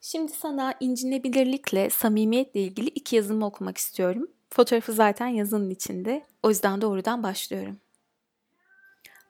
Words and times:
Şimdi 0.00 0.32
sana 0.32 0.74
incinebilirlikle, 0.80 1.90
samimiyetle 1.90 2.60
ilgili 2.60 2.88
iki 2.88 3.16
yazımı 3.16 3.46
okumak 3.46 3.78
istiyorum. 3.78 4.30
Fotoğrafı 4.50 4.92
zaten 4.92 5.26
yazının 5.26 5.70
içinde. 5.70 6.26
O 6.42 6.48
yüzden 6.48 6.80
doğrudan 6.80 7.22
başlıyorum. 7.22 7.80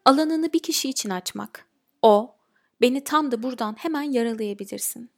Alanını 0.05 0.53
bir 0.53 0.63
kişi 0.63 0.89
için 0.89 1.11
açmak. 1.11 1.67
O, 2.03 2.37
beni 2.81 3.05
tam 3.05 3.31
da 3.31 3.43
buradan 3.43 3.75
hemen 3.79 4.03
yaralayabilirsin. 4.03 5.11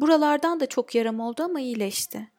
Buralardan 0.00 0.60
da 0.60 0.66
çok 0.66 0.94
yaram 0.94 1.20
oldu 1.20 1.42
ama 1.42 1.60
iyileşti. 1.60 2.30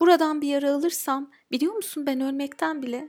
Buradan 0.00 0.40
bir 0.40 0.48
yara 0.48 0.74
alırsam 0.74 1.30
biliyor 1.50 1.74
musun 1.74 2.06
ben 2.06 2.20
ölmekten 2.20 2.82
bile. 2.82 3.08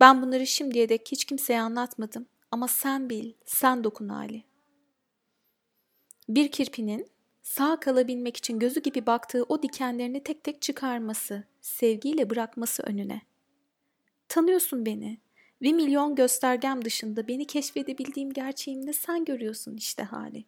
Ben 0.00 0.22
bunları 0.22 0.46
şimdiye 0.46 0.88
dek 0.88 1.08
hiç 1.12 1.24
kimseye 1.24 1.60
anlatmadım 1.60 2.26
ama 2.50 2.68
sen 2.68 3.10
bil, 3.10 3.32
sen 3.44 3.84
dokun 3.84 4.08
hali. 4.08 4.51
Bir 6.34 6.48
kirpinin 6.48 7.06
sağ 7.42 7.80
kalabilmek 7.80 8.36
için 8.36 8.58
gözü 8.58 8.80
gibi 8.82 9.06
baktığı 9.06 9.42
o 9.42 9.62
dikenlerini 9.62 10.22
tek 10.24 10.44
tek 10.44 10.62
çıkarması, 10.62 11.44
sevgiyle 11.60 12.30
bırakması 12.30 12.82
önüne. 12.82 13.22
Tanıyorsun 14.28 14.86
beni. 14.86 15.18
Bir 15.62 15.72
milyon 15.72 16.14
göstergem 16.14 16.84
dışında 16.84 17.28
beni 17.28 17.46
keşfedebildiğim 17.46 18.32
gerçeğimde 18.32 18.92
sen 18.92 19.24
görüyorsun 19.24 19.76
işte 19.76 20.02
hali. 20.02 20.44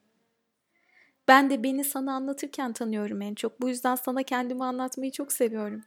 Ben 1.28 1.51
de 1.51 1.62
beni 1.62 1.84
sana 1.84 2.14
anlatırken 2.14 2.73
tanıyorum 2.73 3.23
en 3.23 3.34
çok. 3.34 3.61
Bu 3.61 3.69
yüzden 3.69 3.95
sana 3.95 4.23
kendimi 4.23 4.64
anlatmayı 4.64 5.12
çok 5.12 5.33
seviyorum. 5.33 5.83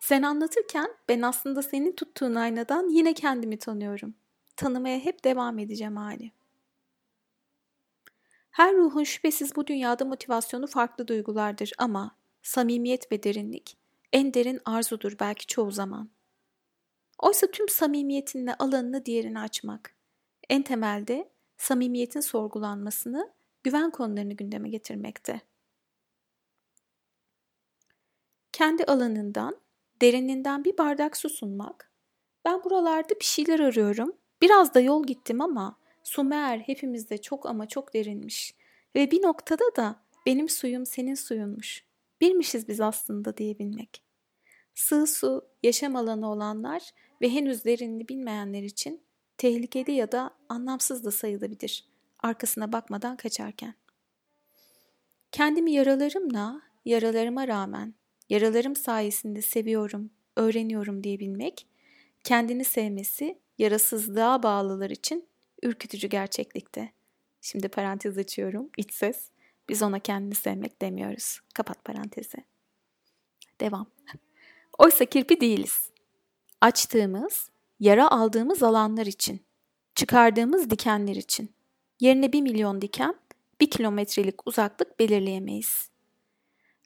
Sen 0.00 0.22
anlatırken 0.22 0.88
ben 1.08 1.22
aslında 1.22 1.62
senin 1.62 1.92
tuttuğun 1.92 2.34
aynadan 2.34 2.88
yine 2.88 3.14
kendimi 3.14 3.58
tanıyorum. 3.58 4.14
Tanımaya 4.56 4.98
hep 4.98 5.24
devam 5.24 5.58
edeceğim 5.58 5.96
hali. 5.96 6.41
Her 8.52 8.74
ruhun 8.74 9.04
şüphesiz 9.04 9.56
bu 9.56 9.66
dünyada 9.66 10.04
motivasyonu 10.04 10.66
farklı 10.66 11.08
duygulardır 11.08 11.72
ama 11.78 12.16
samimiyet 12.42 13.12
ve 13.12 13.22
derinlik 13.22 13.82
en 14.12 14.34
derin 14.34 14.60
arzudur 14.64 15.16
belki 15.20 15.46
çoğu 15.46 15.70
zaman. 15.70 16.10
Oysa 17.18 17.46
tüm 17.46 17.68
samimiyetinle 17.68 18.54
alanını 18.54 19.06
diğerini 19.06 19.40
açmak. 19.40 19.96
En 20.48 20.62
temelde 20.62 21.32
samimiyetin 21.56 22.20
sorgulanmasını, 22.20 23.32
güven 23.62 23.90
konularını 23.90 24.32
gündeme 24.32 24.68
getirmekte. 24.68 25.40
Kendi 28.52 28.84
alanından, 28.84 29.56
derininden 30.02 30.64
bir 30.64 30.78
bardak 30.78 31.16
su 31.16 31.28
sunmak. 31.28 31.92
Ben 32.44 32.64
buralarda 32.64 33.14
bir 33.20 33.24
şeyler 33.24 33.60
arıyorum. 33.60 34.12
Biraz 34.42 34.74
da 34.74 34.80
yol 34.80 35.06
gittim 35.06 35.40
ama 35.40 35.78
Sumer 36.02 36.58
hepimizde 36.58 37.18
çok 37.18 37.46
ama 37.46 37.68
çok 37.68 37.94
derinmiş. 37.94 38.54
Ve 38.94 39.10
bir 39.10 39.22
noktada 39.22 39.64
da 39.76 40.02
benim 40.26 40.48
suyum 40.48 40.86
senin 40.86 41.14
suyunmuş. 41.14 41.84
Bilmişiz 42.20 42.68
biz 42.68 42.80
aslında 42.80 43.36
diyebilmek. 43.36 44.02
Sığ 44.74 45.06
su, 45.06 45.48
yaşam 45.62 45.96
alanı 45.96 46.30
olanlar 46.30 46.90
ve 47.20 47.30
henüz 47.30 47.64
derinini 47.64 48.08
bilmeyenler 48.08 48.62
için 48.62 49.02
tehlikeli 49.38 49.92
ya 49.92 50.12
da 50.12 50.30
anlamsız 50.48 51.04
da 51.04 51.10
sayılabilir. 51.10 51.84
Arkasına 52.18 52.72
bakmadan 52.72 53.16
kaçarken. 53.16 53.74
Kendimi 55.32 55.72
yaralarımla, 55.72 56.62
yaralarıma 56.84 57.48
rağmen, 57.48 57.94
yaralarım 58.28 58.76
sayesinde 58.76 59.42
seviyorum, 59.42 60.10
öğreniyorum 60.36 61.04
diyebilmek, 61.04 61.66
kendini 62.24 62.64
sevmesi 62.64 63.38
yarasızlığa 63.58 64.42
bağlılar 64.42 64.90
için 64.90 65.28
ürkütücü 65.62 66.08
gerçeklikte. 66.08 66.92
Şimdi 67.40 67.68
parantez 67.68 68.18
açıyorum. 68.18 68.70
İç 68.76 68.92
ses. 68.92 69.28
Biz 69.68 69.82
ona 69.82 69.98
kendini 69.98 70.34
sevmek 70.34 70.82
demiyoruz. 70.82 71.40
Kapat 71.54 71.84
parantezi. 71.84 72.38
Devam. 73.60 73.86
Oysa 74.78 75.04
kirpi 75.04 75.40
değiliz. 75.40 75.90
Açtığımız, 76.60 77.50
yara 77.80 78.10
aldığımız 78.10 78.62
alanlar 78.62 79.06
için, 79.06 79.40
çıkardığımız 79.94 80.70
dikenler 80.70 81.16
için. 81.16 81.50
Yerine 82.00 82.32
bir 82.32 82.40
milyon 82.40 82.82
diken, 82.82 83.14
bir 83.60 83.70
kilometrelik 83.70 84.46
uzaklık 84.46 85.00
belirleyemeyiz. 85.00 85.90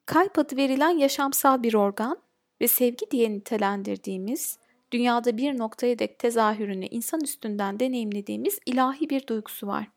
Kalp 0.06 0.38
adı 0.38 0.56
verilen 0.56 0.98
yaşamsal 0.98 1.62
bir 1.62 1.74
organ 1.74 2.18
ve 2.60 2.68
sevgi 2.68 3.10
diye 3.10 3.30
nitelendirdiğimiz 3.30 4.58
dünyada 4.92 5.36
bir 5.36 5.58
noktaya 5.58 5.98
dek 5.98 6.18
tezahürünü 6.18 6.86
insan 6.86 7.20
üstünden 7.20 7.80
deneyimlediğimiz 7.80 8.58
ilahi 8.66 9.10
bir 9.10 9.26
duygusu 9.26 9.66
var. 9.66 9.88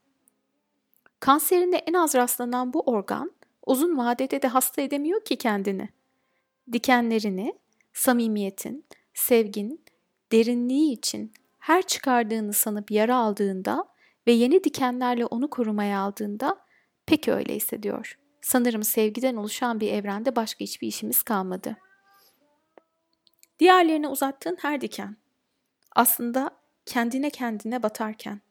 Kanserinde 1.20 1.78
en 1.78 1.94
az 1.94 2.16
rastlanan 2.16 2.74
bu 2.74 2.82
organ 2.82 3.32
uzun 3.66 3.98
vadede 3.98 4.42
de 4.42 4.48
hasta 4.48 4.82
edemiyor 4.82 5.26
ki 5.26 5.36
kendini. 5.36 5.90
Dikenlerini, 6.72 7.54
samimiyetin, 7.94 8.86
sevgin, 9.14 9.82
derinliği 10.32 10.94
için 10.94 11.34
her 11.60 11.88
çıkardığını 11.88 12.54
sanıp 12.54 12.92
yara 12.92 13.16
aldığında 13.16 13.86
ve 14.28 14.32
yeni 14.32 14.64
dikenlerle 14.64 15.26
onu 15.26 15.50
korumaya 15.50 16.00
aldığında 16.00 16.58
pek 17.06 17.28
öyle 17.28 17.56
hissediyor. 17.56 18.20
Sanırım 18.42 18.84
sevgiden 18.84 19.36
oluşan 19.36 19.80
bir 19.80 19.92
evrende 19.92 20.36
başka 20.36 20.60
hiçbir 20.60 20.88
işimiz 20.88 21.24
kalmadı.'' 21.24 21.89
Diğerlerine 23.60 24.08
uzattığın 24.08 24.58
her 24.62 24.82
diken 24.82 25.18
aslında 25.96 26.52
kendine 26.86 27.30
kendine 27.30 27.84
batarken, 27.84 28.42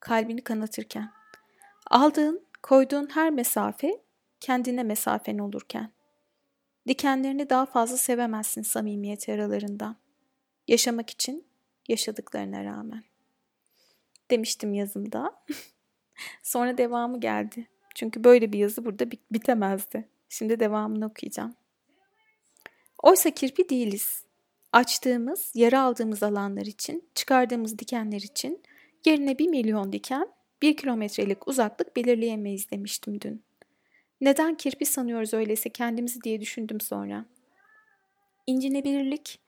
kalbini 0.00 0.44
kanatırken, 0.44 1.12
aldığın, 1.86 2.46
koyduğun 2.62 3.08
her 3.14 3.30
mesafe 3.30 4.00
kendine 4.40 4.82
mesafen 4.82 5.38
olurken, 5.38 5.92
dikenlerini 6.88 7.50
daha 7.50 7.66
fazla 7.66 7.96
sevemezsin 7.96 8.62
samimiyet 8.62 9.28
aralarından. 9.28 9.96
Yaşamak 10.68 11.10
için 11.10 11.46
yaşadıklarına 11.88 12.64
rağmen. 12.64 13.04
Demiştim 14.30 14.74
yazımda. 14.74 15.44
Sonra 16.42 16.78
devamı 16.78 17.20
geldi. 17.20 17.68
Çünkü 17.94 18.24
böyle 18.24 18.52
bir 18.52 18.58
yazı 18.58 18.84
burada 18.84 19.10
bitemezdi. 19.10 20.08
Şimdi 20.28 20.60
devamını 20.60 21.06
okuyacağım. 21.06 21.54
Oysa 23.02 23.30
kirpi 23.30 23.68
değiliz 23.68 24.24
açtığımız, 24.72 25.52
yara 25.54 25.80
aldığımız 25.80 26.22
alanlar 26.22 26.66
için, 26.66 27.04
çıkardığımız 27.14 27.78
dikenler 27.78 28.20
için 28.20 28.62
yerine 29.06 29.38
bir 29.38 29.48
milyon 29.48 29.92
diken, 29.92 30.28
bir 30.62 30.76
kilometrelik 30.76 31.48
uzaklık 31.48 31.96
belirleyemeyiz 31.96 32.70
demiştim 32.70 33.20
dün. 33.20 33.42
Neden 34.20 34.54
kirpi 34.54 34.86
sanıyoruz 34.86 35.34
öyleyse 35.34 35.70
kendimizi 35.70 36.20
diye 36.20 36.40
düşündüm 36.40 36.80
sonra. 36.80 37.24
İncinebilirlik, 38.46 39.40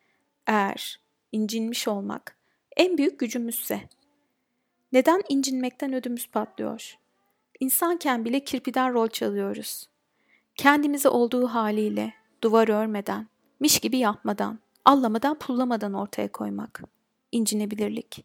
eğer 0.46 1.00
incinmiş 1.32 1.88
olmak 1.88 2.36
en 2.76 2.98
büyük 2.98 3.18
gücümüzse. 3.18 3.80
Neden 4.92 5.22
incinmekten 5.28 5.92
ödümüz 5.92 6.26
patlıyor? 6.26 6.98
İnsanken 7.60 8.24
bile 8.24 8.40
kirpiden 8.40 8.92
rol 8.92 9.08
çalıyoruz. 9.08 9.88
Kendimizi 10.54 11.08
olduğu 11.08 11.46
haliyle, 11.46 12.14
duvar 12.42 12.68
örmeden, 12.68 13.28
miş 13.60 13.78
gibi 13.80 13.98
yapmadan, 13.98 14.58
allamadan 14.84 15.38
pullamadan 15.38 15.94
ortaya 15.94 16.32
koymak, 16.32 16.82
incinebilirlik. 17.32 18.24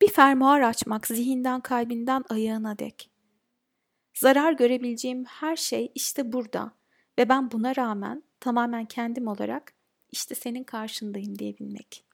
Bir 0.00 0.08
fermuar 0.08 0.60
açmak 0.60 1.06
zihinden 1.06 1.60
kalbinden 1.60 2.24
ayağına 2.28 2.78
dek. 2.78 3.10
Zarar 4.14 4.52
görebileceğim 4.52 5.24
her 5.24 5.56
şey 5.56 5.92
işte 5.94 6.32
burada 6.32 6.72
ve 7.18 7.28
ben 7.28 7.50
buna 7.50 7.76
rağmen 7.76 8.22
tamamen 8.40 8.84
kendim 8.84 9.28
olarak 9.28 9.72
işte 10.12 10.34
senin 10.34 10.64
karşındayım 10.64 11.38
diyebilmek. 11.38 12.04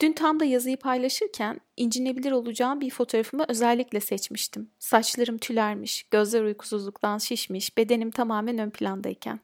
Dün 0.00 0.12
tam 0.12 0.40
da 0.40 0.44
yazıyı 0.44 0.76
paylaşırken 0.76 1.60
incinebilir 1.76 2.32
olacağım 2.32 2.80
bir 2.80 2.90
fotoğrafımı 2.90 3.44
özellikle 3.48 4.00
seçmiştim. 4.00 4.70
Saçlarım 4.78 5.38
tülermiş, 5.38 6.02
gözler 6.02 6.42
uykusuzluktan 6.42 7.18
şişmiş, 7.18 7.76
bedenim 7.76 8.10
tamamen 8.10 8.58
ön 8.58 8.70
plandayken. 8.70 9.40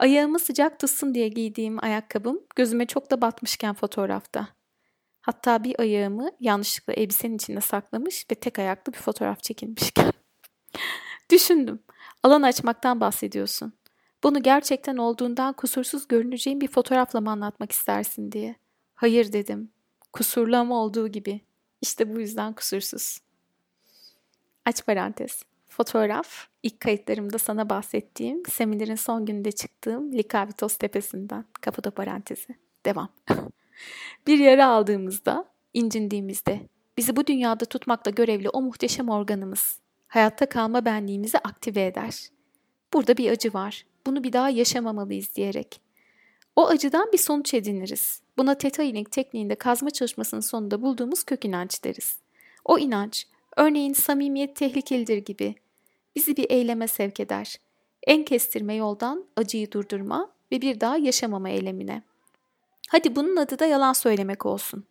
Ayağımı 0.00 0.38
sıcak 0.38 0.78
tutsun 0.78 1.14
diye 1.14 1.28
giydiğim 1.28 1.84
ayakkabım 1.84 2.40
gözüme 2.56 2.86
çok 2.86 3.10
da 3.10 3.20
batmışken 3.20 3.74
fotoğrafta. 3.74 4.48
Hatta 5.20 5.64
bir 5.64 5.80
ayağımı 5.80 6.30
yanlışlıkla 6.40 6.92
elbisenin 6.92 7.36
içinde 7.36 7.60
saklamış 7.60 8.26
ve 8.30 8.34
tek 8.34 8.58
ayaklı 8.58 8.92
bir 8.92 8.98
fotoğraf 8.98 9.42
çekilmişken. 9.42 10.12
Düşündüm. 11.30 11.82
Alan 12.22 12.42
açmaktan 12.42 13.00
bahsediyorsun. 13.00 13.72
Bunu 14.22 14.42
gerçekten 14.42 14.96
olduğundan 14.96 15.52
kusursuz 15.52 16.08
görüneceğin 16.08 16.60
bir 16.60 16.68
fotoğrafla 16.68 17.20
mı 17.20 17.30
anlatmak 17.30 17.72
istersin 17.72 18.32
diye. 18.32 18.54
Hayır 18.94 19.32
dedim. 19.32 19.72
Kusurlu 20.12 20.56
ama 20.56 20.82
olduğu 20.82 21.08
gibi. 21.08 21.40
İşte 21.80 22.14
bu 22.16 22.20
yüzden 22.20 22.52
kusursuz. 22.52 23.18
Aç 24.64 24.86
parantez. 24.86 25.42
Fotoğraf 25.80 26.46
ilk 26.62 26.80
kayıtlarımda 26.80 27.38
sana 27.38 27.70
bahsettiğim 27.70 28.42
seminerin 28.46 28.94
son 28.94 29.26
gününde 29.26 29.52
çıktığım 29.52 30.12
Likavitos 30.12 30.76
tepesinden. 30.76 31.44
Kapıda 31.60 31.90
parantezi. 31.90 32.56
Devam. 32.86 33.08
bir 34.26 34.38
yara 34.38 34.66
aldığımızda, 34.66 35.44
incindiğimizde 35.74 36.60
bizi 36.96 37.16
bu 37.16 37.26
dünyada 37.26 37.64
tutmakla 37.64 38.10
görevli 38.10 38.48
o 38.48 38.62
muhteşem 38.62 39.08
organımız. 39.08 39.80
Hayatta 40.08 40.48
kalma 40.48 40.84
benliğimizi 40.84 41.38
aktive 41.38 41.86
eder. 41.86 42.28
Burada 42.92 43.16
bir 43.16 43.30
acı 43.30 43.54
var. 43.54 43.86
Bunu 44.06 44.24
bir 44.24 44.32
daha 44.32 44.50
yaşamamalıyız 44.50 45.36
diyerek. 45.36 45.80
O 46.56 46.66
acıdan 46.66 47.12
bir 47.12 47.18
sonuç 47.18 47.54
ediniriz. 47.54 48.22
Buna 48.38 48.54
Theta 48.58 48.82
Healing 48.82 49.10
tekniğinde 49.10 49.54
kazma 49.54 49.90
çalışmasının 49.90 50.40
sonunda 50.40 50.82
bulduğumuz 50.82 51.24
kök 51.24 51.44
inanç 51.44 51.84
deriz. 51.84 52.18
O 52.64 52.78
inanç, 52.78 53.26
örneğin 53.56 53.92
samimiyet 53.92 54.56
tehlikelidir 54.56 55.18
gibi 55.18 55.54
bizi 56.16 56.36
bir 56.36 56.50
eyleme 56.50 56.88
sevk 56.88 57.20
eder. 57.20 57.56
En 58.06 58.24
kestirme 58.24 58.74
yoldan 58.74 59.24
acıyı 59.36 59.72
durdurma 59.72 60.30
ve 60.52 60.60
bir 60.60 60.80
daha 60.80 60.96
yaşamama 60.96 61.48
eylemine. 61.48 62.02
Hadi 62.88 63.16
bunun 63.16 63.36
adı 63.36 63.58
da 63.58 63.66
yalan 63.66 63.92
söylemek 63.92 64.46
olsun. 64.46 64.84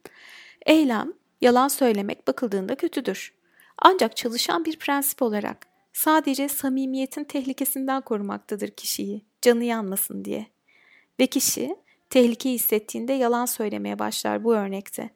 Eylem, 0.66 1.14
yalan 1.42 1.68
söylemek 1.68 2.28
bakıldığında 2.28 2.76
kötüdür. 2.76 3.34
Ancak 3.78 4.18
çalışan 4.18 4.66
bir 4.66 4.80
prensip 4.80 5.22
olarak 5.22 5.68
sadece 5.94 6.50
samimiyetin 6.50 7.24
tehlikesinden 7.24 8.02
korumaktadır 8.02 8.70
kişiyi, 8.70 9.26
canı 9.42 9.64
yanmasın 9.64 10.26
diye. 10.26 10.48
Ve 11.20 11.28
kişi 11.28 11.76
tehlike 12.10 12.50
hissettiğinde 12.50 13.14
yalan 13.14 13.46
söylemeye 13.46 14.00
başlar 14.00 14.44
bu 14.44 14.56
örnekte. 14.56 15.10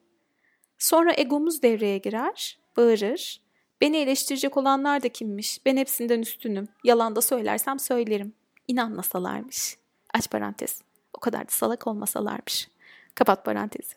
Sonra 0.78 1.12
egomuz 1.16 1.62
devreye 1.62 1.98
girer, 1.98 2.58
bağırır. 2.76 3.43
Beni 3.84 3.96
eleştirecek 3.96 4.56
olanlar 4.56 5.02
da 5.02 5.08
kimmiş? 5.08 5.66
Ben 5.66 5.76
hepsinden 5.76 6.20
üstünüm. 6.20 6.68
Yalan 6.84 7.16
da 7.16 7.20
söylersem 7.20 7.78
söylerim. 7.78 8.32
İnanmasalarmış. 8.68 9.76
Aç 10.14 10.30
parantez. 10.30 10.82
O 11.12 11.20
kadar 11.20 11.40
da 11.40 11.50
salak 11.50 11.86
olmasalarmış. 11.86 12.68
Kapat 13.14 13.44
parantezi. 13.44 13.94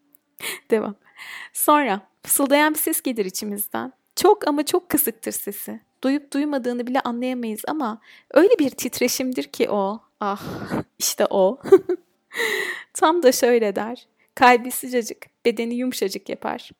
Devam. 0.70 0.94
Sonra 1.52 2.00
fısıldayan 2.22 2.74
bir 2.74 2.78
ses 2.78 3.02
gelir 3.02 3.24
içimizden. 3.24 3.92
Çok 4.16 4.48
ama 4.48 4.64
çok 4.66 4.88
kısıktır 4.88 5.32
sesi. 5.32 5.80
Duyup 6.04 6.32
duymadığını 6.32 6.86
bile 6.86 7.00
anlayamayız 7.00 7.62
ama 7.68 8.00
öyle 8.30 8.58
bir 8.58 8.70
titreşimdir 8.70 9.44
ki 9.44 9.70
o. 9.70 10.00
Ah 10.20 10.42
işte 10.98 11.26
o. 11.30 11.60
Tam 12.94 13.22
da 13.22 13.32
şöyle 13.32 13.76
der. 13.76 14.06
Kalbi 14.34 14.70
sıcacık, 14.70 15.26
bedeni 15.44 15.74
yumuşacık 15.74 16.28
yapar. 16.28 16.70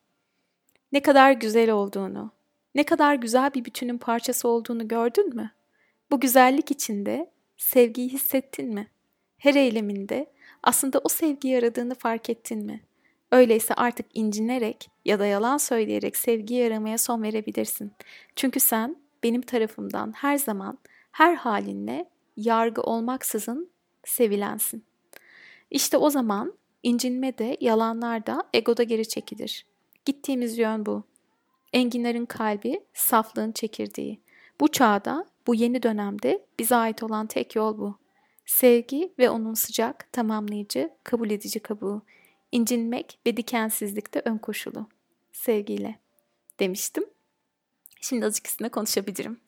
Ne 0.91 1.01
kadar 1.01 1.31
güzel 1.31 1.71
olduğunu, 1.71 2.31
ne 2.75 2.83
kadar 2.83 3.15
güzel 3.15 3.53
bir 3.53 3.65
bütünün 3.65 3.97
parçası 3.97 4.47
olduğunu 4.47 4.87
gördün 4.87 5.35
mü? 5.35 5.51
Bu 6.11 6.19
güzellik 6.19 6.71
içinde 6.71 7.31
sevgiyi 7.57 8.09
hissettin 8.09 8.73
mi? 8.73 8.87
Her 9.37 9.55
eyleminde 9.55 10.31
aslında 10.63 10.99
o 11.03 11.09
sevgiyi 11.09 11.57
aradığını 11.57 11.95
fark 11.95 12.29
ettin 12.29 12.65
mi? 12.65 12.81
Öyleyse 13.31 13.73
artık 13.73 14.05
incinerek 14.13 14.89
ya 15.05 15.19
da 15.19 15.25
yalan 15.25 15.57
söyleyerek 15.57 16.17
sevgiyi 16.17 16.67
aramaya 16.67 16.97
son 16.97 17.23
verebilirsin. 17.23 17.91
Çünkü 18.35 18.59
sen 18.59 18.95
benim 19.23 19.41
tarafımdan 19.41 20.11
her 20.11 20.37
zaman 20.37 20.77
her 21.11 21.35
halinle 21.35 22.09
yargı 22.37 22.81
olmaksızın 22.81 23.69
sevilensin. 24.03 24.85
İşte 25.71 25.97
o 25.97 26.09
zaman 26.09 26.53
incinme 26.83 27.37
de 27.37 27.57
yalanlar 27.61 28.25
da 28.25 28.43
egoda 28.53 28.83
geri 28.83 29.07
çekilir. 29.07 29.68
Gittiğimiz 30.09 30.57
yön 30.57 30.85
bu. 30.85 31.03
Enginlerin 31.73 32.25
kalbi 32.25 32.79
saflığın 32.93 33.51
çekirdeği. 33.51 34.21
Bu 34.59 34.67
çağda, 34.67 35.25
bu 35.47 35.55
yeni 35.55 35.83
dönemde 35.83 36.45
bize 36.59 36.75
ait 36.75 37.03
olan 37.03 37.27
tek 37.27 37.55
yol 37.55 37.77
bu. 37.77 37.97
Sevgi 38.45 39.13
ve 39.19 39.29
onun 39.29 39.53
sıcak, 39.53 40.13
tamamlayıcı, 40.13 40.89
kabul 41.03 41.29
edici 41.29 41.59
kabuğu. 41.59 42.01
İncinmek 42.51 43.19
ve 43.25 43.37
dikensizlikte 43.37 44.21
ön 44.25 44.37
koşulu. 44.37 44.87
Sevgiyle 45.31 45.99
demiştim. 46.59 47.03
Şimdi 48.01 48.25
azıcık 48.25 48.47
üstünde 48.47 48.69
konuşabilirim. 48.69 49.39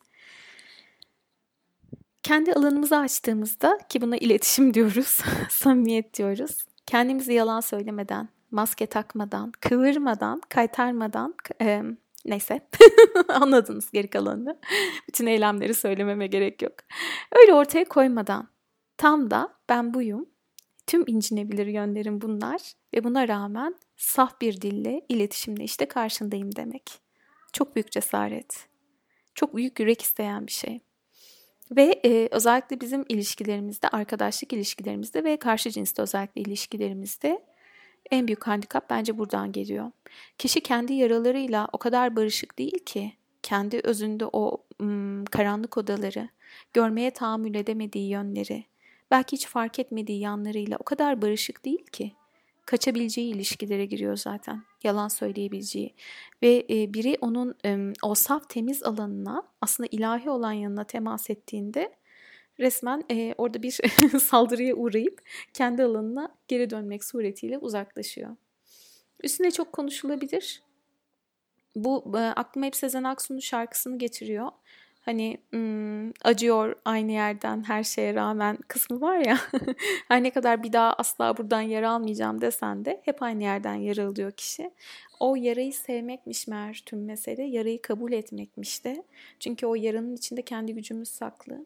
Kendi 2.23 2.53
alanımızı 2.53 2.97
açtığımızda 2.97 3.77
ki 3.89 4.01
buna 4.01 4.17
iletişim 4.17 4.73
diyoruz, 4.73 5.19
samimiyet 5.49 6.17
diyoruz. 6.17 6.57
Kendimizi 6.85 7.33
yalan 7.33 7.59
söylemeden, 7.59 8.29
maske 8.51 8.85
takmadan, 8.85 9.51
kıvırmadan, 9.51 10.41
kaytarmadan, 10.49 11.35
e, 11.61 11.81
neyse 12.25 12.67
anladınız 13.27 13.91
geri 13.91 14.07
kalanını. 14.07 14.59
Bütün 15.07 15.25
eylemleri 15.27 15.73
söylememe 15.73 16.27
gerek 16.27 16.61
yok. 16.61 16.73
Öyle 17.31 17.53
ortaya 17.53 17.85
koymadan, 17.85 18.47
tam 18.97 19.31
da 19.31 19.53
ben 19.69 19.93
buyum, 19.93 20.29
tüm 20.87 21.03
incinebilir 21.07 21.67
yönlerim 21.67 22.21
bunlar 22.21 22.61
ve 22.93 23.03
buna 23.03 23.27
rağmen 23.27 23.75
saf 23.97 24.41
bir 24.41 24.61
dille, 24.61 25.01
iletişimle 25.09 25.63
işte 25.63 25.85
karşındayım 25.85 26.55
demek. 26.55 26.91
Çok 27.53 27.75
büyük 27.75 27.91
cesaret. 27.91 28.67
Çok 29.35 29.55
büyük 29.55 29.79
yürek 29.79 30.01
isteyen 30.01 30.47
bir 30.47 30.51
şey. 30.51 30.79
Ve 31.71 32.01
e, 32.05 32.27
özellikle 32.31 32.81
bizim 32.81 33.05
ilişkilerimizde, 33.09 33.87
arkadaşlık 33.87 34.53
ilişkilerimizde 34.53 35.23
ve 35.23 35.37
karşı 35.37 35.69
cinste 35.69 36.01
özellikle 36.01 36.41
ilişkilerimizde 36.41 37.45
en 38.11 38.27
büyük 38.27 38.47
handikap 38.47 38.89
bence 38.89 39.17
buradan 39.17 39.51
geliyor. 39.51 39.91
Kişi 40.37 40.61
kendi 40.61 40.93
yaralarıyla 40.93 41.67
o 41.71 41.77
kadar 41.77 42.15
barışık 42.15 42.57
değil 42.57 42.79
ki 42.85 43.13
kendi 43.43 43.79
özünde 43.83 44.25
o 44.33 44.63
ım, 44.81 45.25
karanlık 45.25 45.77
odaları, 45.77 46.29
görmeye 46.73 47.11
tahammül 47.11 47.55
edemediği 47.55 48.09
yönleri, 48.09 48.65
belki 49.11 49.35
hiç 49.35 49.47
fark 49.47 49.79
etmediği 49.79 50.19
yanlarıyla 50.19 50.77
o 50.77 50.83
kadar 50.83 51.21
barışık 51.21 51.65
değil 51.65 51.85
ki 51.85 52.11
kaçabileceği 52.65 53.33
ilişkilere 53.33 53.85
giriyor 53.85 54.17
zaten. 54.17 54.63
Yalan 54.83 55.07
söyleyebileceği. 55.07 55.93
Ve 56.41 56.65
e, 56.69 56.93
biri 56.93 57.17
onun 57.21 57.55
e, 57.65 57.93
o 58.03 58.15
saf 58.15 58.49
temiz 58.49 58.83
alanına 58.83 59.43
aslında 59.61 59.89
ilahi 59.91 60.29
olan 60.29 60.51
yanına 60.51 60.83
temas 60.83 61.29
ettiğinde 61.29 61.95
resmen 62.59 63.03
e, 63.11 63.35
orada 63.37 63.63
bir 63.63 63.79
saldırıya 64.19 64.75
uğrayıp 64.75 65.21
kendi 65.53 65.83
alanına 65.83 66.35
geri 66.47 66.69
dönmek 66.69 67.03
suretiyle 67.03 67.57
uzaklaşıyor. 67.57 68.35
Üstüne 69.23 69.51
çok 69.51 69.73
konuşulabilir. 69.73 70.63
Bu 71.75 72.17
e, 72.17 72.19
aklıma 72.19 72.65
hep 72.65 72.75
Sezen 72.75 73.03
Aksu'nun 73.03 73.39
şarkısını 73.39 73.97
getiriyor 73.97 74.51
hani 75.01 75.37
hmm, 75.49 76.09
acıyor 76.23 76.75
aynı 76.85 77.11
yerden 77.11 77.63
her 77.63 77.83
şeye 77.83 78.15
rağmen 78.15 78.57
kısmı 78.67 79.01
var 79.01 79.17
ya 79.17 79.37
her 80.07 80.23
ne 80.23 80.31
kadar 80.31 80.63
bir 80.63 80.73
daha 80.73 80.93
asla 80.93 81.37
buradan 81.37 81.61
yara 81.61 81.91
almayacağım 81.91 82.41
desen 82.41 82.85
de 82.85 83.01
hep 83.05 83.23
aynı 83.23 83.43
yerden 83.43 83.75
yara 83.75 84.05
alıyor 84.05 84.31
kişi. 84.31 84.71
O 85.19 85.35
yarayı 85.35 85.73
sevmekmiş 85.73 86.47
meğer 86.47 86.83
tüm 86.85 87.05
mesele. 87.05 87.43
Yarayı 87.43 87.81
kabul 87.81 88.11
etmekmiş 88.11 88.85
de. 88.85 89.03
Çünkü 89.39 89.65
o 89.65 89.75
yaranın 89.75 90.15
içinde 90.15 90.41
kendi 90.41 90.73
gücümüz 90.73 91.09
saklı. 91.09 91.65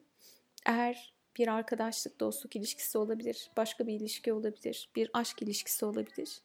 Eğer 0.66 1.14
bir 1.38 1.48
arkadaşlık, 1.48 2.20
dostluk 2.20 2.56
ilişkisi 2.56 2.98
olabilir, 2.98 3.50
başka 3.56 3.86
bir 3.86 3.92
ilişki 3.92 4.32
olabilir, 4.32 4.90
bir 4.96 5.10
aşk 5.12 5.42
ilişkisi 5.42 5.84
olabilir. 5.84 6.40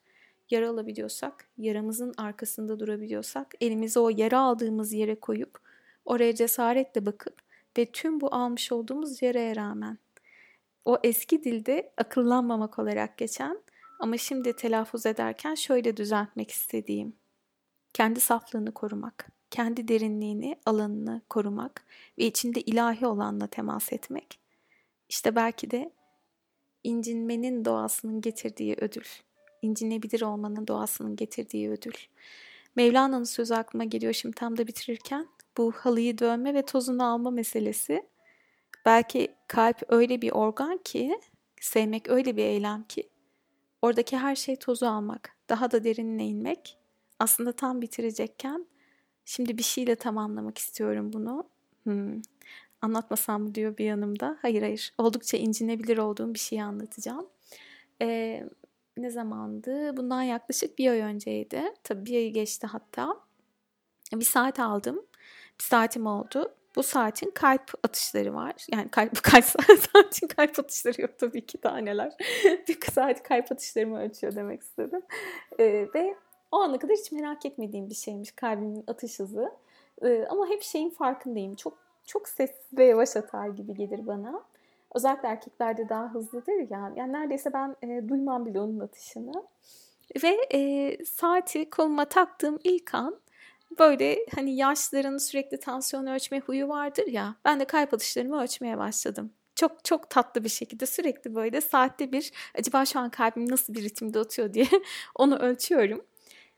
Yara 0.50 0.70
alabiliyorsak, 0.70 1.50
yaramızın 1.58 2.13
arkasında 2.18 2.80
durabiliyorsak, 2.80 3.54
elimizi 3.62 4.00
o 4.00 4.10
yara 4.10 4.40
aldığımız 4.40 4.94
yere 4.94 5.20
koyup 5.20 5.60
Oraya 6.06 6.36
cesaretle 6.36 7.06
bakıp 7.06 7.42
ve 7.78 7.86
tüm 7.86 8.22
bu 8.22 8.36
almış 8.36 8.72
olduğumuz 8.72 9.22
yaraya 9.22 9.56
rağmen 9.56 9.98
o 10.86 10.98
eski 11.04 11.44
dilde 11.44 11.94
akıllanmamak 11.98 12.80
olarak 12.80 13.18
geçen 13.18 13.60
ama 14.00 14.18
şimdi 14.18 14.56
telaffuz 14.56 15.06
ederken 15.06 15.56
şöyle 15.56 15.98
düzeltmek 15.98 16.51
istediğim. 16.51 17.16
Kendi 17.94 18.20
saflığını 18.20 18.74
korumak, 18.74 19.30
kendi 19.51 19.88
derinliğini, 19.88 20.55
alanını 20.65 21.22
korumak 21.29 21.86
ve 22.17 22.25
içinde 22.25 22.62
ilahi 22.62 23.05
olanla 23.05 23.48
temas 23.48 23.93
etmek. 23.93 24.39
İşte 25.10 25.36
belki 25.36 25.72
de 25.72 25.91
incinmenin 26.84 27.65
doğasının 27.65 28.22
getirdiği 28.22 28.75
ödül, 28.79 29.05
incinebilir 29.62 30.22
olmanın 30.22 30.67
doğasının 30.67 31.15
getirdiği 31.15 31.70
ödül. 31.70 31.93
Mevlana'nın 32.75 33.24
sözü 33.24 33.53
aklıma 33.53 33.84
geliyor 33.84 34.13
şimdi 34.13 34.36
tam 34.36 34.58
da 34.58 34.67
bitirirken 34.67 35.27
bu 35.58 35.72
halıyı 35.72 36.17
dövme 36.17 36.53
ve 36.53 36.65
tozunu 36.65 37.05
alma 37.05 37.31
meselesi. 37.31 38.05
Belki 38.86 39.36
kalp 39.48 39.84
öyle 39.89 40.22
bir 40.22 40.31
organ 40.31 40.77
ki, 40.77 41.20
sevmek 41.62 42.10
öyle 42.10 42.38
bir 42.38 42.43
eylem 42.43 42.84
ki, 42.84 43.10
oradaki 43.81 44.17
her 44.17 44.36
şey 44.36 44.55
tozu 44.55 44.86
almak, 44.86 45.36
daha 45.50 45.72
da 45.72 45.84
derinine 45.84 46.27
inmek, 46.27 46.77
aslında 47.20 47.51
tam 47.51 47.81
bitirecekken, 47.81 48.65
şimdi 49.25 49.58
bir 49.58 49.63
şeyle 49.63 49.96
tamamlamak 49.96 50.58
istiyorum 50.58 51.13
bunu. 51.13 51.44
Hmm, 51.84 52.22
anlatmasam 52.82 53.44
mı 53.44 53.56
diyor 53.56 53.78
bir 53.78 53.86
yanımda. 53.86 54.38
Hayır 54.42 54.62
hayır, 54.62 54.94
oldukça 54.98 55.38
incinebilir 55.38 55.98
olduğum 55.98 56.34
bir 56.34 56.40
şeyi 56.40 56.63
anlatacağım. 56.63 57.28
Ee, 58.01 58.44
ne 58.98 59.10
zamandı? 59.10 59.98
Bundan 59.98 60.22
yaklaşık 60.22 60.80
bir 60.80 60.92
ay 60.92 61.00
önceydi. 61.00 61.63
Tabii 61.84 62.06
bir 62.06 62.16
ayı 62.16 62.34
geçti 62.34 62.68
hatta. 62.68 63.18
Bir 64.13 64.25
saat 64.25 64.60
aldım 64.60 65.06
bir 65.62 65.66
saatim 65.66 66.06
oldu. 66.06 66.56
Bu 66.75 66.84
saatin 66.84 67.32
kalp 67.32 67.72
atışları 67.84 68.34
var. 68.34 68.54
Yani 68.72 68.90
kalp 68.90 69.24
kalp 69.24 69.46
saatin 69.46 70.28
kalp 70.28 70.60
atışları 70.60 71.01
yok 71.01 71.18
tabii 71.18 71.46
ki 71.46 71.58
taneler. 71.58 72.13
bir 72.68 72.78
saat 72.92 73.24
kalp 73.24 73.51
atışlarımı 73.51 74.01
ölçüyor 74.01 74.36
demek 74.36 74.62
istedim. 74.62 75.01
Ee, 75.60 75.88
ve 75.96 76.16
o 76.51 76.58
ana 76.58 76.79
kadar 76.79 76.98
hiç 76.98 77.12
merak 77.12 77.46
etmediğim 77.46 77.89
bir 77.89 77.96
şeymiş 77.96 78.31
kalbimin 78.31 78.84
atış 78.88 79.20
hızı. 79.20 79.51
Ee, 80.03 80.25
ama 80.29 80.50
hep 80.50 80.62
şeyin 80.62 80.89
farkındayım. 80.89 81.55
Çok 81.55 81.77
çok 82.05 82.27
sessiz 82.27 82.77
ve 82.77 82.86
yavaş 82.86 83.15
atar 83.15 83.48
gibi 83.48 83.75
gelir 83.75 84.08
bana. 84.08 84.43
Özellikle 84.96 85.27
erkeklerde 85.27 85.89
daha 85.89 86.13
hızlıdır 86.13 86.72
ya. 86.72 86.93
Yani 86.96 87.13
neredeyse 87.13 87.53
ben 87.53 87.75
e, 87.81 88.10
duymam 88.10 88.46
bile 88.46 88.60
onun 88.60 88.79
atışını. 88.79 89.43
Ve 90.24 90.38
e, 90.53 90.98
saati 91.05 91.70
koluma 91.70 92.05
taktığım 92.05 92.60
ilk 92.63 92.96
an 92.96 93.20
böyle 93.79 94.25
hani 94.36 94.55
yaşların 94.55 95.17
sürekli 95.17 95.60
tansiyon 95.60 96.05
ölçme 96.05 96.39
huyu 96.39 96.70
vardır 96.70 97.08
ya. 97.08 97.36
Ben 97.46 97.60
de 97.60 97.65
kalp 97.65 97.93
atışlarımı 97.93 98.43
ölçmeye 98.43 98.77
başladım. 98.77 99.34
Çok 99.55 99.86
çok 99.86 100.10
tatlı 100.10 100.43
bir 100.43 100.50
şekilde 100.50 100.86
sürekli 100.86 101.36
böyle 101.36 101.62
saatte 101.62 102.12
bir 102.12 102.31
acaba 102.58 102.86
şu 102.86 103.00
an 103.00 103.10
kalbim 103.10 103.51
nasıl 103.51 103.74
bir 103.74 103.84
ritimde 103.84 104.20
atıyor 104.20 104.53
diye 104.53 104.67
onu 105.15 105.38
ölçüyorum. 105.38 106.05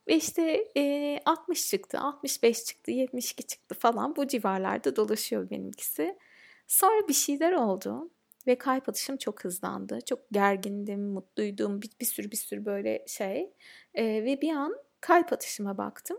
Ve 0.07 0.15
işte 0.15 0.71
e, 0.77 1.19
60 1.25 1.69
çıktı, 1.69 1.99
65 1.99 2.63
çıktı, 2.63 2.91
72 2.91 3.43
çıktı 3.43 3.75
falan 3.75 4.15
bu 4.15 4.27
civarlarda 4.27 4.95
dolaşıyor 4.95 5.49
benimkisi. 5.49 6.17
Sonra 6.67 7.07
bir 7.07 7.13
şeyler 7.13 7.51
oldu 7.53 8.09
ve 8.47 8.57
kalp 8.57 8.89
atışım 8.89 9.17
çok 9.17 9.43
hızlandı. 9.43 9.99
Çok 10.05 10.19
gergindim, 10.31 11.01
mutluydum, 11.01 11.81
bir, 11.81 11.89
bir 12.01 12.05
sürü 12.05 12.31
bir 12.31 12.37
sürü 12.37 12.65
böyle 12.65 13.05
şey. 13.07 13.53
E, 13.93 14.05
ve 14.05 14.41
bir 14.41 14.49
an 14.49 14.75
kalp 15.01 15.33
atışıma 15.33 15.77
baktım. 15.77 16.17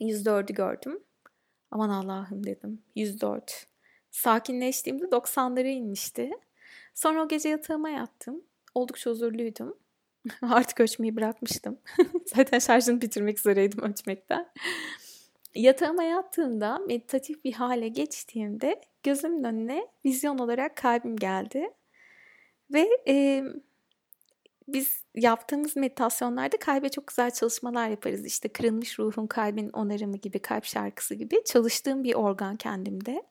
104'ü 0.00 0.54
gördüm. 0.54 1.02
Aman 1.70 1.90
Allah'ım 1.90 2.46
dedim. 2.46 2.82
104. 2.94 3.66
Sakinleştiğimde 4.10 5.04
90'lara 5.04 5.68
inmişti. 5.68 6.30
Sonra 6.94 7.24
o 7.24 7.28
gece 7.28 7.48
yatağıma 7.48 7.90
yattım. 7.90 8.44
Oldukça 8.74 9.10
huzurluydum. 9.10 9.78
Artık 10.42 10.80
ölçmeyi 10.80 11.16
bırakmıştım. 11.16 11.78
Zaten 12.26 12.58
şarjını 12.58 13.00
bitirmek 13.00 13.38
üzereydim 13.38 13.82
ölçmekten. 13.82 14.48
Yatağıma 15.54 16.02
yattığımda 16.02 16.78
meditatif 16.78 17.44
bir 17.44 17.52
hale 17.52 17.88
geçtiğimde 17.88 18.80
gözümün 19.02 19.44
önüne 19.44 19.86
vizyon 20.04 20.38
olarak 20.38 20.76
kalbim 20.76 21.16
geldi. 21.16 21.70
Ve 22.72 22.88
e, 23.08 23.44
biz 24.68 25.04
yaptığımız 25.14 25.76
meditasyonlarda 25.76 26.56
kalbe 26.56 26.88
çok 26.88 27.06
güzel 27.06 27.30
çalışmalar 27.30 27.88
yaparız. 27.88 28.26
İşte 28.26 28.48
kırılmış 28.48 28.98
ruhun 28.98 29.26
kalbin 29.26 29.70
onarımı 29.70 30.16
gibi, 30.16 30.38
kalp 30.38 30.64
şarkısı 30.64 31.14
gibi 31.14 31.36
çalıştığım 31.44 32.04
bir 32.04 32.14
organ 32.14 32.56
kendimde. 32.56 33.22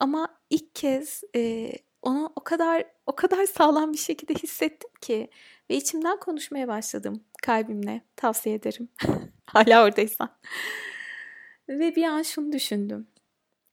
Ama 0.00 0.28
ilk 0.50 0.74
kez 0.74 1.22
e, 1.36 1.72
onu 2.02 2.32
o 2.36 2.40
kadar 2.44 2.84
o 3.06 3.14
kadar 3.14 3.46
sağlam 3.46 3.92
bir 3.92 3.98
şekilde 3.98 4.34
hissettim 4.34 4.90
ki 5.00 5.30
ve 5.70 5.76
içimden 5.76 6.20
konuşmaya 6.20 6.68
başladım 6.68 7.24
kalbimle. 7.42 8.02
Tavsiye 8.16 8.54
ederim. 8.54 8.88
Hala 9.44 9.84
oradaysan. 9.84 10.28
ve 11.68 11.96
bir 11.96 12.04
an 12.04 12.22
şunu 12.22 12.52
düşündüm. 12.52 13.06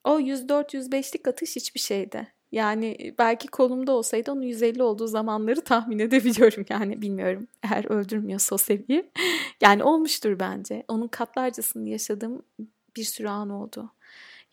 O 0.04 0.20
104-105'lik 0.20 1.28
atış 1.28 1.56
hiçbir 1.56 1.80
şeydi. 1.80 2.28
Yani 2.52 3.16
belki 3.20 3.48
kolumda 3.48 3.92
olsaydı 3.92 4.32
onun 4.32 4.42
150 4.42 4.84
olduğu 4.84 5.08
zamanları 5.08 5.62
tahmin 5.62 6.00
edebiliyorum 6.10 6.66
yani 6.70 7.02
bilmiyorum. 7.02 7.48
Eğer 7.64 7.86
öldürmüyorsa 7.86 8.56
o 8.56 8.58
seviye. 8.58 9.10
Yani 9.62 9.84
olmuştur 9.84 10.40
bence. 10.40 10.84
Onun 10.88 11.08
katlarcasını 11.08 11.90
yaşadığım 11.90 12.42
bir 12.96 13.04
sürü 13.04 13.28
an 13.28 13.50
oldu. 13.50 13.92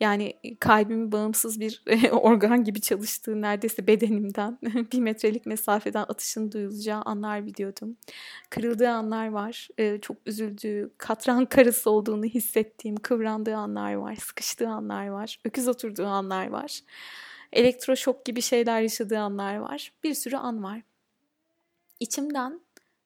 Yani 0.00 0.34
kalbimin 0.60 1.12
bağımsız 1.12 1.60
bir 1.60 1.82
organ 2.10 2.64
gibi 2.64 2.80
çalıştığı 2.80 3.42
neredeyse 3.42 3.86
bedenimden 3.86 4.58
bir 4.92 4.98
metrelik 4.98 5.46
mesafeden 5.46 6.04
atışın 6.08 6.52
duyulacağı 6.52 7.02
anlar 7.02 7.46
biliyordum. 7.46 7.96
Kırıldığı 8.50 8.90
anlar 8.90 9.28
var. 9.28 9.68
Çok 10.02 10.16
üzüldüğü, 10.26 10.90
katran 10.98 11.46
karısı 11.46 11.90
olduğunu 11.90 12.24
hissettiğim, 12.24 12.96
kıvrandığı 12.96 13.56
anlar 13.56 13.94
var. 13.94 14.14
Sıkıştığı 14.14 14.68
anlar 14.68 15.08
var. 15.08 15.40
Öküz 15.44 15.68
oturduğu 15.68 16.06
anlar 16.06 16.46
var. 16.46 16.80
Elektroşok 17.52 18.24
gibi 18.24 18.42
şeyler 18.42 18.80
yaşadığı 18.80 19.18
anlar 19.18 19.56
var. 19.56 19.92
Bir 20.04 20.14
sürü 20.14 20.36
an 20.36 20.64
var. 20.64 20.82
İçimden 22.00 22.60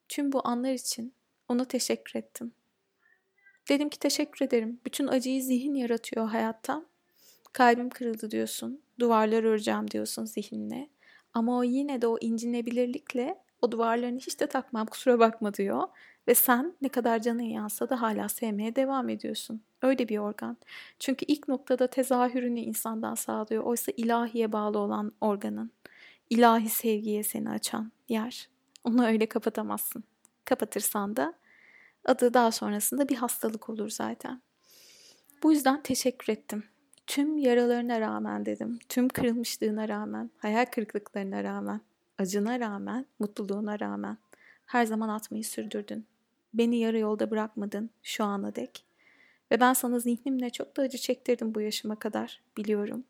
tüm 0.09 0.33
bu 0.33 0.49
anlar 0.49 0.73
için 0.73 1.15
ona 1.49 1.65
teşekkür 1.65 2.19
ettim. 2.19 2.53
Dedim 3.71 3.89
ki 3.89 3.99
teşekkür 3.99 4.47
ederim. 4.47 4.81
Bütün 4.85 5.07
acıyı 5.07 5.43
zihin 5.43 5.75
yaratıyor 5.75 6.29
hayatta. 6.29 6.83
Kalbim 7.53 7.91
kırıldı 7.91 8.31
diyorsun. 8.31 8.81
Duvarlar 8.99 9.45
öreceğim 9.45 9.91
diyorsun 9.91 10.25
zihinle. 10.25 10.89
Ama 11.35 11.59
o 11.59 11.63
yine 11.63 12.03
de 12.03 12.07
o 12.07 12.19
incinebilirlikle 12.21 13.39
o 13.63 13.73
duvarlarını 13.73 14.19
hiç 14.19 14.41
de 14.41 14.47
takmam 14.47 14.87
kusura 14.87 15.19
bakma 15.19 15.55
diyor. 15.55 15.83
Ve 16.29 16.35
sen 16.35 16.75
ne 16.83 16.89
kadar 16.89 17.19
canın 17.19 17.43
yansa 17.43 17.89
da 17.89 18.01
hala 18.01 18.29
sevmeye 18.29 18.77
devam 18.77 19.09
ediyorsun. 19.09 19.63
Öyle 19.83 20.09
bir 20.09 20.19
organ. 20.19 20.57
Çünkü 20.99 21.25
ilk 21.29 21.49
noktada 21.49 21.87
tezahürünü 21.87 22.61
insandan 22.61 23.15
sağlıyor. 23.15 23.63
Oysa 23.63 23.93
ilahiye 23.97 24.53
bağlı 24.53 24.79
olan 24.79 25.13
organın. 25.21 25.71
ilahi 26.31 26.69
sevgiye 26.69 27.23
seni 27.23 27.51
açan 27.51 27.93
yer. 28.09 28.49
Onu 28.85 29.07
öyle 29.07 29.27
kapatamazsın. 29.27 30.05
Kapatırsan 30.45 31.17
da 31.17 31.35
adı 32.05 32.35
daha 32.35 32.53
sonrasında 32.53 33.09
bir 33.09 33.17
hastalık 33.17 33.69
olur 33.69 33.91
zaten. 33.91 34.43
Bu 35.43 35.53
yüzden 35.53 35.83
teşekkür 35.83 36.33
ettim. 36.33 36.65
Tüm 37.07 37.39
yaralarına 37.39 38.01
rağmen 38.01 38.47
dedim, 38.47 38.79
tüm 38.89 39.09
kırılmışlığına 39.09 39.89
rağmen, 39.89 40.31
hayal 40.39 40.67
kırıklıklarına 40.67 41.45
rağmen, 41.45 41.81
acına 42.19 42.61
rağmen, 42.61 43.07
mutluluğuna 43.19 43.81
rağmen 43.81 44.19
her 44.67 44.87
zaman 44.87 45.09
atmayı 45.09 45.45
sürdürdün. 45.45 46.07
Beni 46.55 46.79
yarı 46.79 46.99
yolda 46.99 47.31
bırakmadın 47.31 47.91
şu 48.03 48.25
ana 48.25 48.55
dek. 48.55 48.85
Ve 49.51 49.61
ben 49.61 49.73
sana 49.73 49.99
zihnimle 49.99 50.51
çok 50.51 50.77
da 50.77 50.83
acı 50.83 50.99
çektirdim 50.99 51.55
bu 51.55 51.61
yaşıma 51.61 51.97
kadar, 51.97 52.41
biliyorum. 52.57 53.05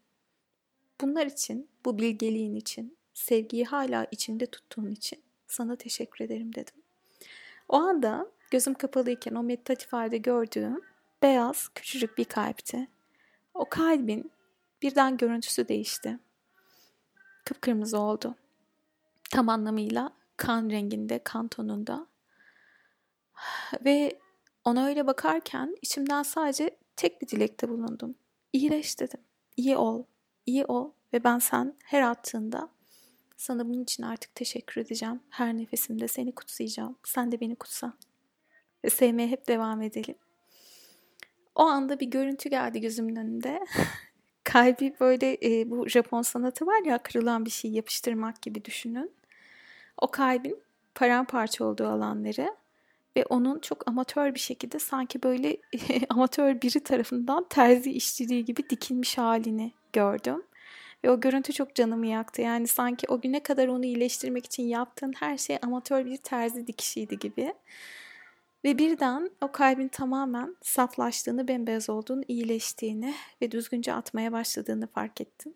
Bunlar 1.00 1.26
için, 1.26 1.68
bu 1.84 1.98
bilgeliğin 1.98 2.54
için, 2.54 2.96
sevgiyi 3.14 3.64
hala 3.64 4.06
içinde 4.10 4.46
tuttuğun 4.46 4.90
için 4.90 5.18
sana 5.46 5.76
teşekkür 5.76 6.24
ederim 6.24 6.54
dedim. 6.54 6.74
O 7.68 7.76
anda 7.76 8.30
gözüm 8.50 8.74
kapalıyken 8.74 9.34
o 9.34 9.42
meditatif 9.42 9.92
halde 9.92 10.18
gördüğüm 10.18 10.80
beyaz 11.22 11.68
küçücük 11.68 12.18
bir 12.18 12.24
kalpti. 12.24 12.88
O 13.54 13.68
kalbin 13.68 14.32
birden 14.82 15.16
görüntüsü 15.16 15.68
değişti. 15.68 16.18
Kıpkırmızı 17.44 17.98
oldu. 17.98 18.34
Tam 19.30 19.48
anlamıyla 19.48 20.12
kan 20.36 20.70
renginde, 20.70 21.20
kan 21.24 21.48
tonunda. 21.48 22.06
Ve 23.84 24.18
ona 24.64 24.86
öyle 24.86 25.06
bakarken 25.06 25.76
içimden 25.82 26.22
sadece 26.22 26.76
tek 26.96 27.22
bir 27.22 27.28
dilekte 27.28 27.68
bulundum. 27.68 28.14
İyileş 28.52 29.00
dedim. 29.00 29.20
İyi 29.56 29.76
ol, 29.76 30.04
iyi 30.46 30.64
ol 30.64 30.92
ve 31.12 31.24
ben 31.24 31.38
sen 31.38 31.76
her 31.84 32.02
attığında 32.02 32.68
sana 33.36 33.68
bunun 33.68 33.82
için 33.82 34.02
artık 34.02 34.34
teşekkür 34.34 34.80
edeceğim. 34.80 35.20
Her 35.30 35.56
nefesimde 35.56 36.08
seni 36.08 36.34
kutsayacağım. 36.34 36.96
Sen 37.04 37.32
de 37.32 37.40
beni 37.40 37.56
kutsa. 37.56 37.94
Ve 38.84 38.90
sevmeye 38.90 39.28
hep 39.28 39.48
devam 39.48 39.82
edelim. 39.82 40.14
O 41.54 41.62
anda 41.62 42.00
bir 42.00 42.06
görüntü 42.06 42.48
geldi 42.48 42.80
gözümün 42.80 43.16
önünde. 43.16 43.60
Kalbi 44.44 44.94
böyle 45.00 45.38
e, 45.42 45.70
bu 45.70 45.88
Japon 45.88 46.22
sanatı 46.22 46.66
var 46.66 46.84
ya 46.84 46.98
kırılan 46.98 47.44
bir 47.44 47.50
şey 47.50 47.70
yapıştırmak 47.70 48.42
gibi 48.42 48.64
düşünün. 48.64 49.10
O 49.98 50.10
kalbin 50.10 50.58
paramparça 50.94 51.64
olduğu 51.64 51.86
alanları 51.86 52.56
ve 53.16 53.24
onun 53.24 53.58
çok 53.58 53.88
amatör 53.88 54.34
bir 54.34 54.40
şekilde 54.40 54.78
sanki 54.78 55.22
böyle 55.22 55.56
amatör 56.08 56.62
biri 56.62 56.80
tarafından 56.80 57.46
terzi 57.48 57.92
işçiliği 57.92 58.44
gibi 58.44 58.70
dikilmiş 58.70 59.18
halini 59.18 59.72
gördüm. 59.92 60.42
Ve 61.04 61.10
o 61.10 61.20
görüntü 61.20 61.52
çok 61.52 61.74
canımı 61.74 62.06
yaktı. 62.06 62.42
Yani 62.42 62.66
sanki 62.66 63.06
o 63.08 63.20
güne 63.20 63.42
kadar 63.42 63.68
onu 63.68 63.84
iyileştirmek 63.84 64.46
için 64.46 64.62
yaptığın 64.62 65.12
her 65.12 65.38
şey 65.38 65.58
amatör 65.62 66.04
bir 66.04 66.16
terzi 66.16 66.66
dikişiydi 66.66 67.18
gibi. 67.18 67.54
Ve 68.64 68.78
birden 68.78 69.30
o 69.40 69.52
kalbin 69.52 69.88
tamamen 69.88 70.56
saflaştığını, 70.62 71.48
bembeyaz 71.48 71.90
olduğunu, 71.90 72.22
iyileştiğini 72.28 73.14
ve 73.42 73.50
düzgünce 73.50 73.92
atmaya 73.92 74.32
başladığını 74.32 74.86
fark 74.86 75.20
ettim. 75.20 75.54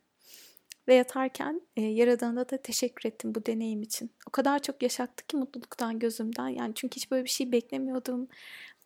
Ve 0.89 0.95
yatarken 0.95 1.61
e, 1.77 1.83
Yaradan'a 1.83 2.49
da 2.49 2.57
teşekkür 2.57 3.09
ettim 3.09 3.35
bu 3.35 3.47
deneyim 3.47 3.83
için. 3.83 4.11
O 4.29 4.31
kadar 4.31 4.59
çok 4.59 4.83
yaşattı 4.83 5.27
ki 5.27 5.37
mutluluktan 5.37 5.99
gözümden. 5.99 6.49
Yani 6.49 6.75
çünkü 6.75 6.97
hiç 6.97 7.11
böyle 7.11 7.25
bir 7.25 7.31
şey 7.31 7.53
beklemiyordum. 7.53 8.29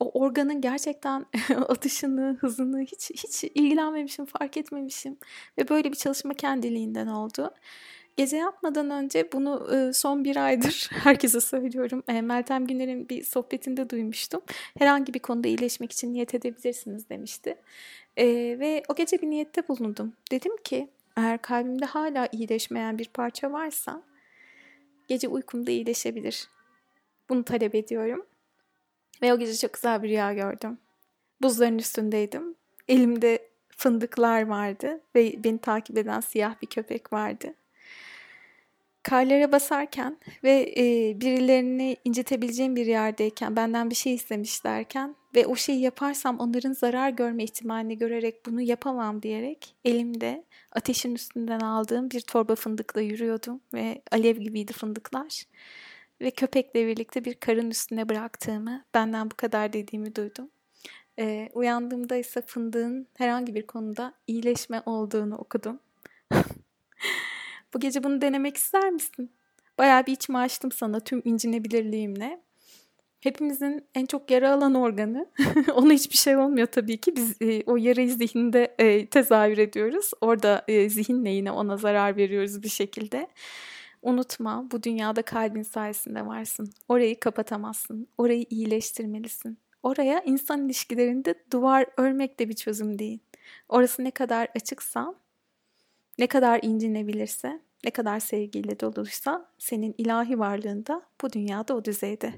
O 0.01 0.21
organın 0.21 0.61
gerçekten 0.61 1.27
atışını, 1.69 2.37
hızını 2.41 2.81
hiç 2.81 3.11
hiç 3.11 3.45
ilgilenmemişim, 3.45 4.25
fark 4.25 4.57
etmemişim. 4.57 5.17
Ve 5.59 5.69
böyle 5.69 5.93
bir 5.93 5.97
çalışma 5.97 6.35
kendiliğinden 6.35 7.07
oldu. 7.07 7.55
Gece 8.19 8.37
yapmadan 8.37 8.91
önce 8.91 9.33
bunu 9.33 9.69
son 9.95 10.25
bir 10.25 10.37
aydır 10.37 10.91
herkese 10.93 11.41
söylüyorum. 11.41 12.03
Meltem 12.23 12.67
Güner'in 12.67 13.09
bir 13.09 13.23
sohbetinde 13.23 13.91
duymuştum. 13.91 14.43
Herhangi 14.79 15.15
bir 15.15 15.19
konuda 15.19 15.49
iyileşmek 15.49 15.93
için 15.93 16.13
niyet 16.13 16.35
edebilirsiniz 16.35 17.09
demişti. 17.09 17.57
Ve 18.59 18.83
o 18.89 18.95
gece 18.95 19.23
bir 19.23 19.31
niyette 19.31 19.69
bulundum. 19.69 20.13
Dedim 20.31 20.57
ki 20.65 20.89
eğer 21.17 21.43
kalbimde 21.43 21.85
hala 21.85 22.29
iyileşmeyen 22.33 22.99
bir 22.99 23.09
parça 23.09 23.53
varsa 23.53 24.03
gece 25.09 25.29
uykumda 25.29 25.71
iyileşebilir. 25.71 26.49
Bunu 27.29 27.45
talep 27.45 27.75
ediyorum. 27.75 28.27
Ve 29.23 29.33
o 29.33 29.39
gece 29.39 29.57
çok 29.57 29.75
güzel 29.75 30.03
bir 30.03 30.09
rüya 30.09 30.33
gördüm. 30.33 30.79
Buzların 31.43 31.79
üstündeydim. 31.79 32.55
Elimde 32.89 33.49
fındıklar 33.77 34.47
vardı 34.47 35.01
ve 35.15 35.45
beni 35.45 35.59
takip 35.59 35.99
eden 35.99 36.21
siyah 36.21 36.63
bir 36.63 36.67
köpek 36.67 37.13
vardı. 37.13 37.55
Karlara 39.09 39.53
basarken 39.53 40.19
ve 40.45 40.75
e, 40.77 41.21
birilerini 41.21 41.97
incitebileceğim 42.05 42.77
bir 42.77 42.87
yerdeyken, 42.87 43.57
benden 43.57 43.91
bir 43.91 43.95
şey 43.95 44.15
istemişlerken 44.15 45.17
ve 45.35 45.47
o 45.47 45.57
şeyi 45.57 45.81
yaparsam 45.81 46.41
onların 46.41 46.73
zarar 46.73 47.11
görme 47.11 47.45
ihtimalini 47.45 47.99
görerek 47.99 48.47
bunu 48.47 48.61
yapamam 48.61 49.23
diyerek 49.23 49.77
elimde 49.85 50.45
ateşin 50.73 51.15
üstünden 51.15 51.61
aldığım 51.61 52.11
bir 52.11 52.21
torba 52.21 52.55
fındıkla 52.55 53.01
yürüyordum 53.01 53.61
ve 53.75 54.03
alev 54.13 54.37
gibiydi 54.37 54.73
fındıklar. 54.73 55.45
Ve 56.21 56.31
köpekle 56.31 56.87
birlikte 56.87 57.25
bir 57.25 57.35
karın 57.35 57.71
üstüne 57.71 58.09
bıraktığımı, 58.09 58.85
benden 58.95 59.31
bu 59.31 59.35
kadar 59.37 59.73
dediğimi 59.73 60.15
duydum. 60.15 60.51
E, 61.19 61.49
uyandığımda 61.55 62.17
ise 62.17 62.43
fındığın 62.47 63.07
herhangi 63.17 63.55
bir 63.55 63.67
konuda 63.67 64.15
iyileşme 64.27 64.83
olduğunu 64.87 65.37
okudum. 65.37 65.81
Bu 67.79 67.81
gece 67.81 68.05
bunu 68.05 68.21
denemek 68.21 68.57
ister 68.57 68.91
misin? 68.91 69.33
Bayağı 69.79 70.07
bir 70.07 70.13
içimi 70.13 70.39
açtım 70.39 70.73
sana 70.73 71.01
tüm 71.01 71.23
incinebilirliğimle. 71.25 72.41
Hepimizin 73.21 73.87
en 73.95 74.07
çok 74.07 74.31
yara 74.31 74.53
alan 74.53 74.75
organı. 74.75 75.27
Ona 75.75 75.93
hiçbir 75.93 76.17
şey 76.17 76.37
olmuyor 76.37 76.67
tabii 76.67 77.01
ki. 77.01 77.17
Biz 77.17 77.37
e, 77.43 77.63
o 77.67 77.77
yarayı 77.77 78.11
zihinde 78.11 78.75
e, 78.79 79.07
tezahür 79.07 79.59
ediyoruz. 79.59 80.11
Orada 80.21 80.65
e, 80.69 80.89
zihinle 80.89 81.31
yine 81.31 81.53
ona 81.53 81.77
zarar 81.77 82.17
veriyoruz 82.17 82.63
bir 82.63 82.69
şekilde. 82.69 83.29
Unutma 84.03 84.71
bu 84.71 84.83
dünyada 84.83 85.23
kalbin 85.23 85.63
sayesinde 85.63 86.27
varsın. 86.27 86.71
Orayı 86.89 87.21
kapatamazsın. 87.21 88.09
Orayı 88.19 88.47
iyileştirmelisin. 88.51 89.59
Oraya 89.83 90.21
insan 90.21 90.67
ilişkilerinde 90.67 91.35
duvar 91.53 91.87
örmek 91.97 92.39
de 92.39 92.49
bir 92.49 92.55
çözüm 92.55 92.99
değil. 92.99 93.19
Orası 93.69 94.05
ne 94.05 94.11
kadar 94.11 94.49
açıksa, 94.57 95.15
ne 96.19 96.27
kadar 96.27 96.61
incinebilirse, 96.63 97.61
ne 97.85 97.91
kadar 97.91 98.21
sevgiyle 98.21 98.81
doluysa 98.81 99.51
senin 99.59 99.95
ilahi 99.99 100.39
varlığında 100.39 101.03
bu 101.23 101.33
dünyada 101.33 101.75
o 101.75 101.85
düzeyde. 101.85 102.35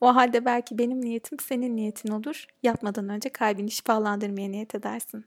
O 0.00 0.14
halde 0.14 0.44
belki 0.44 0.78
benim 0.78 1.00
niyetim 1.00 1.38
senin 1.38 1.76
niyetin 1.76 2.08
olur. 2.08 2.46
Yatmadan 2.62 3.08
önce 3.08 3.28
kalbini 3.28 3.70
şifalandırmaya 3.70 4.48
niyet 4.48 4.74
edersin. 4.74 5.26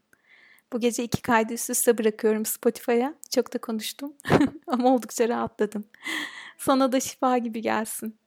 Bu 0.74 0.80
gece 0.80 1.04
iki 1.04 1.22
kaydı 1.22 1.54
üst 1.54 1.70
üste 1.70 1.98
bırakıyorum 1.98 2.46
Spotify'a. 2.46 3.14
Çok 3.32 3.54
da 3.54 3.58
konuştum 3.58 4.14
ama 4.68 4.94
oldukça 4.96 5.30
rahatladım. 5.30 5.86
Sana 6.58 6.92
da 6.92 7.00
şifa 7.00 7.38
gibi 7.38 7.62
gelsin. 7.62 8.18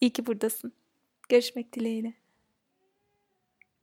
İyi 0.00 0.10
ki 0.10 0.26
buradasın. 0.26 0.72
Görüşmek 1.28 1.72
dileğiyle. 1.72 2.21